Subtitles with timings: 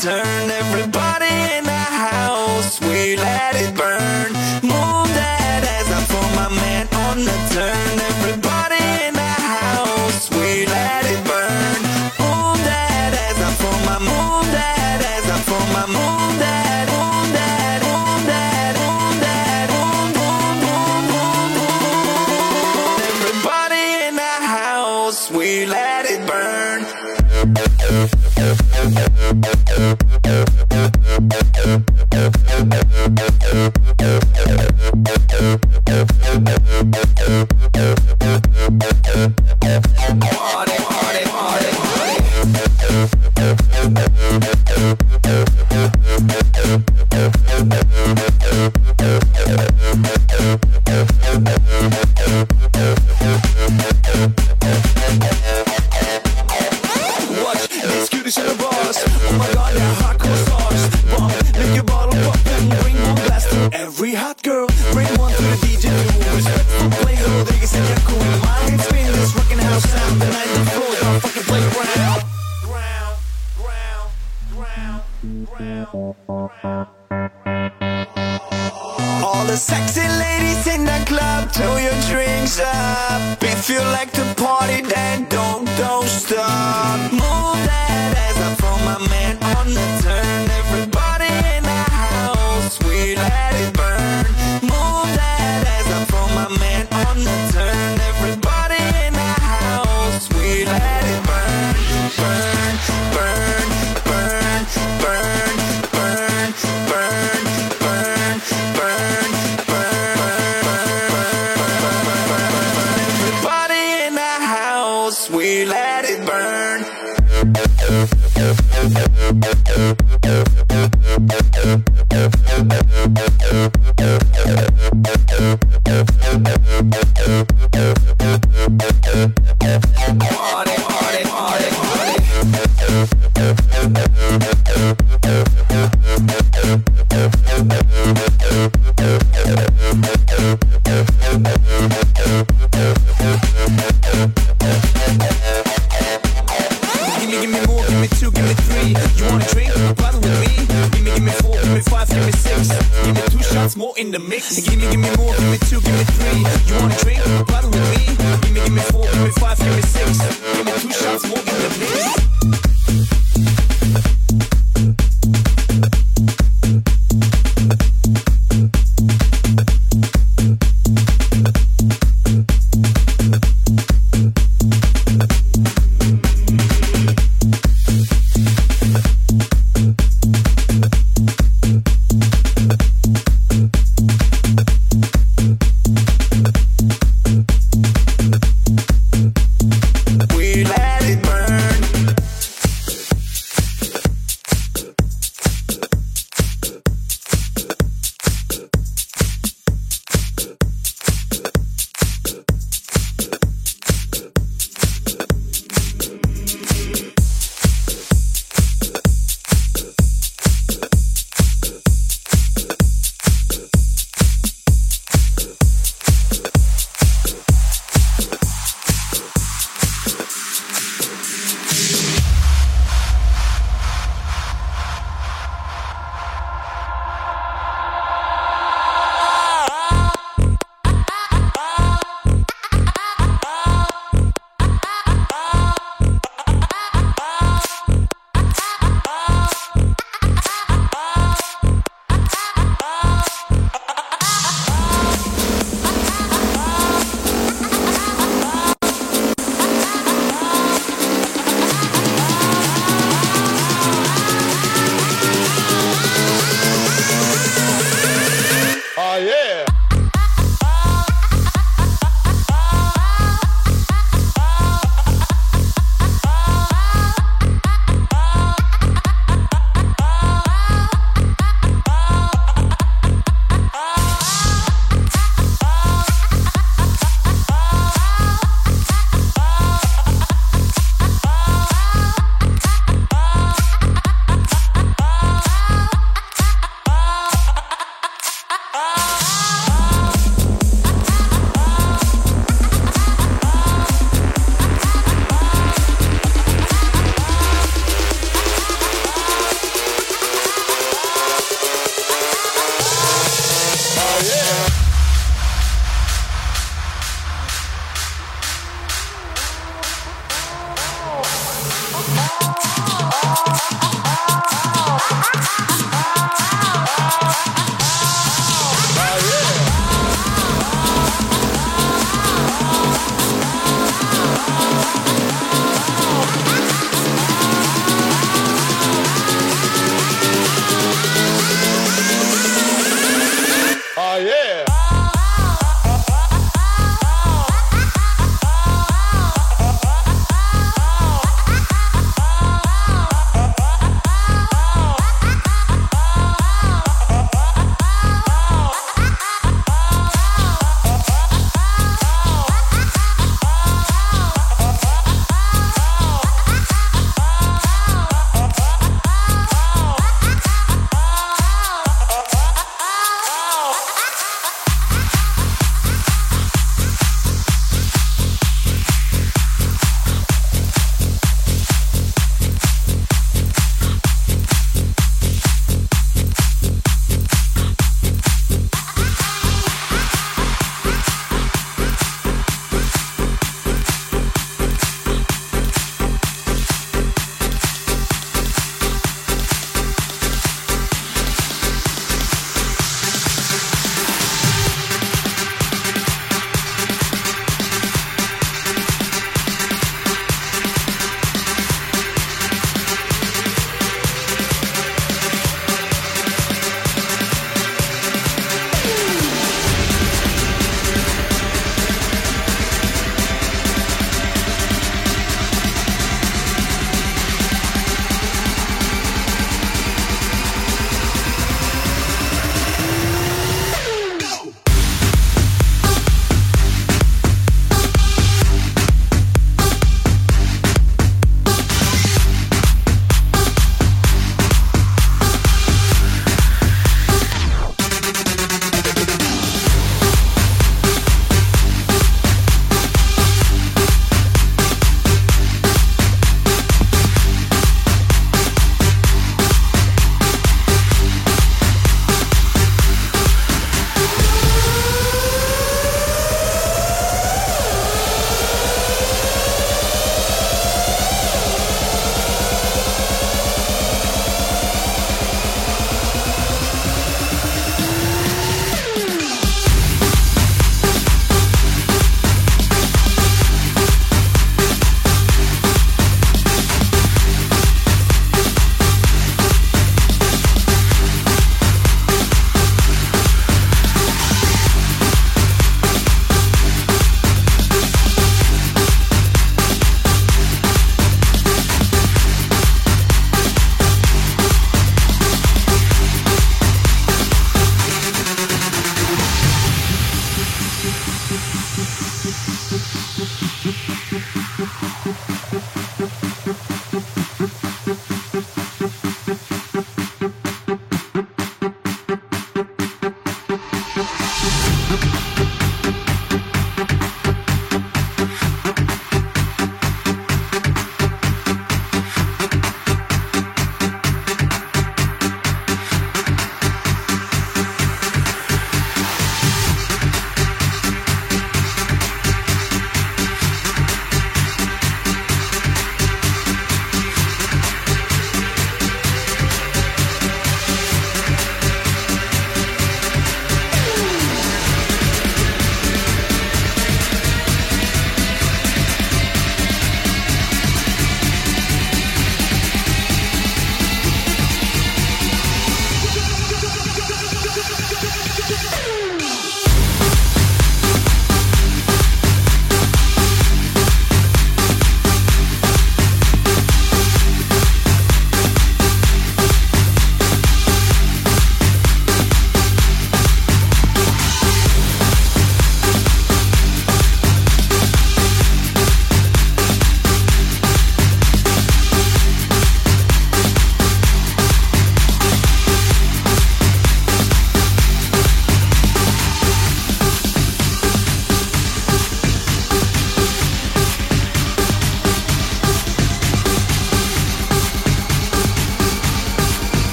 [0.00, 0.39] turn.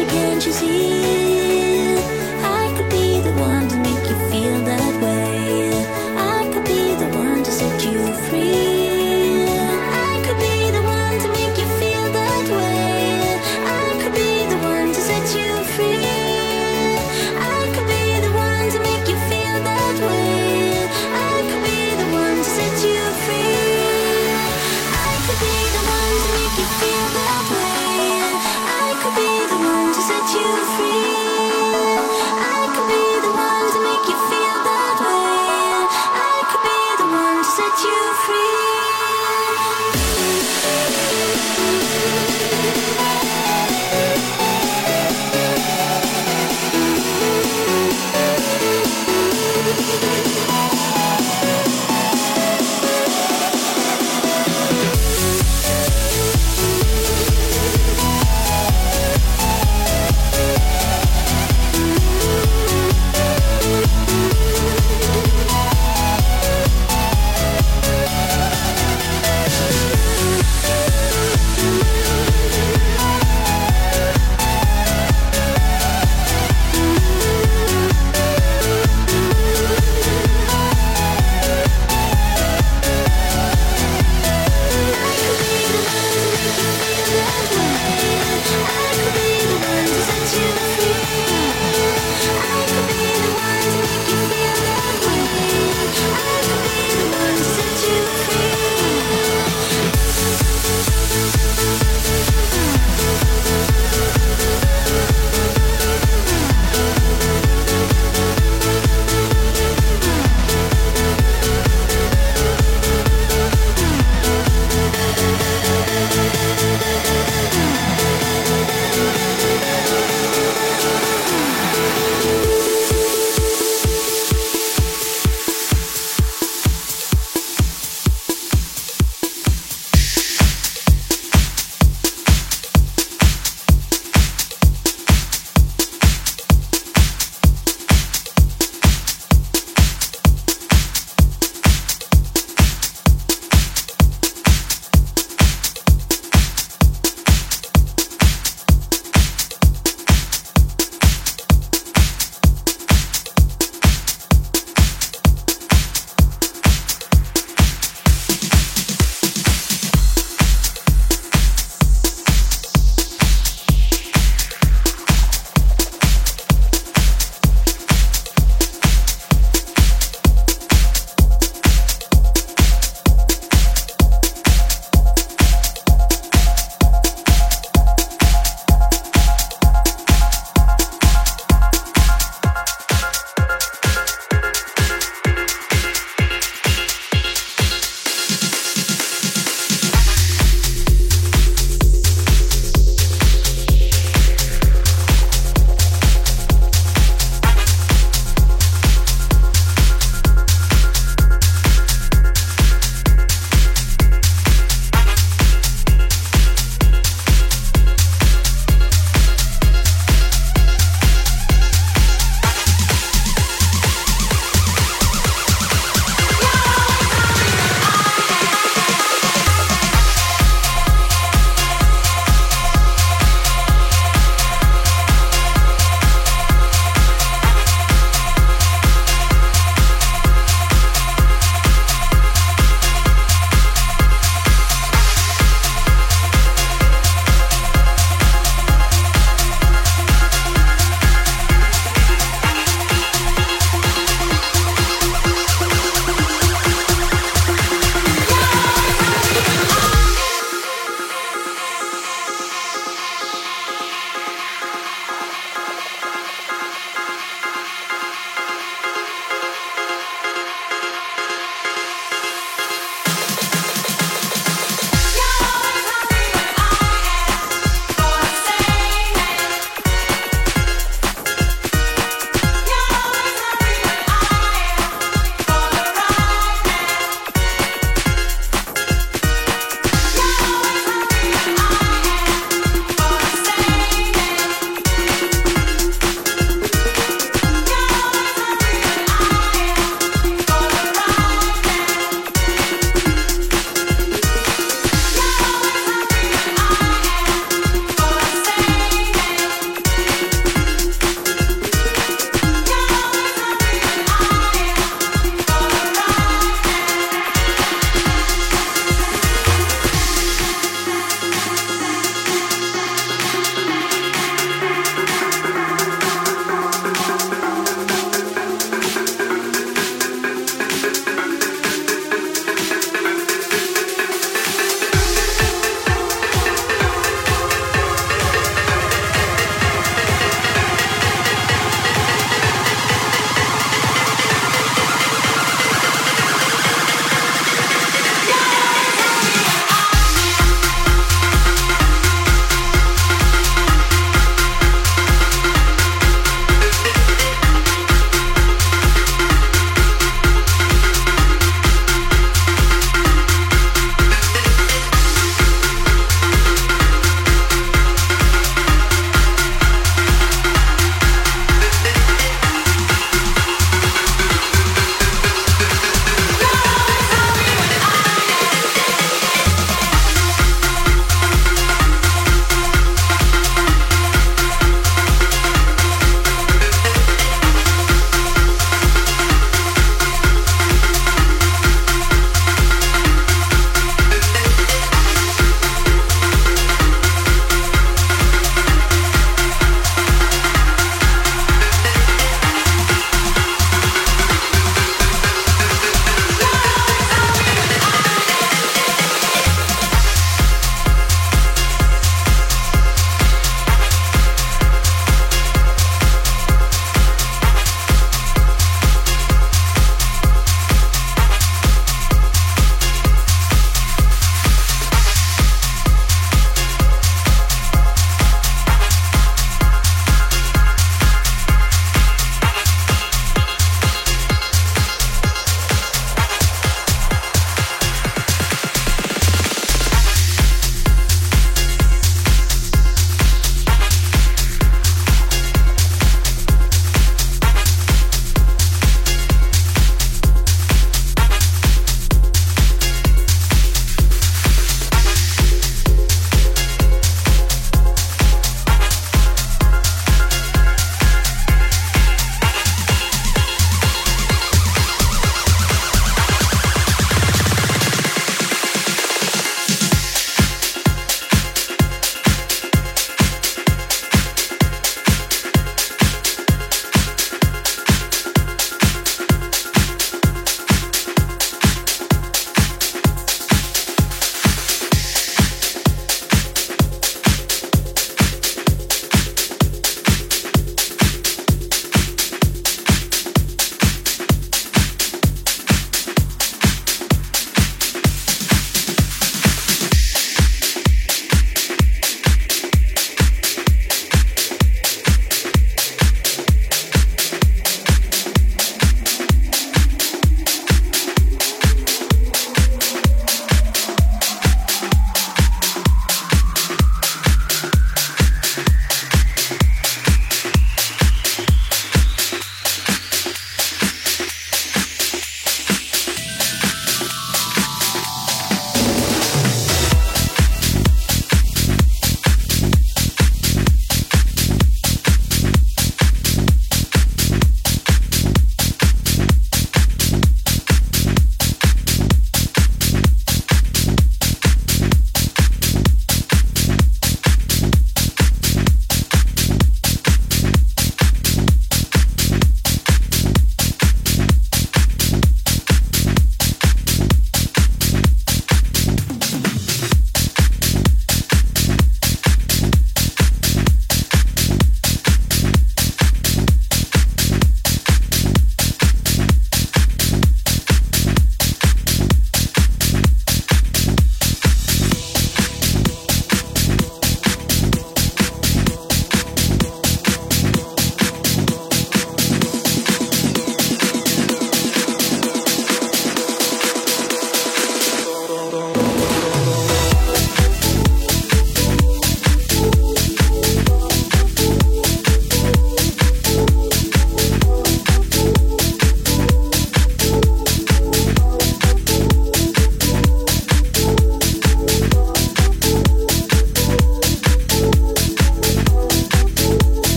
[0.00, 1.47] again, she's see?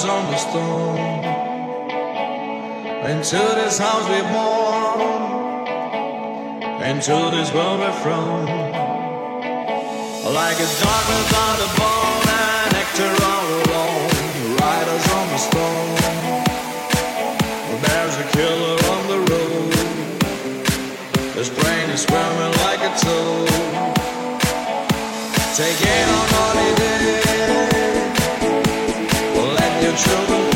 [0.00, 0.96] Riders on the storm.
[3.04, 5.66] Into this house we're born,
[6.82, 8.46] into this world we're from.
[10.32, 14.10] Like a dog without a bone, an actor all alone.
[14.60, 15.96] Riders on the storm.
[17.82, 19.74] There's a killer on the road.
[21.34, 23.48] His brain is swimming like a toad.
[25.56, 26.99] Take it on
[29.90, 30.49] your children